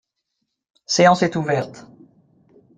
séance 0.87 1.21
est 1.21 1.35
ouverte. 1.35 1.85